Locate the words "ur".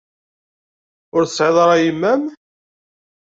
1.15-1.23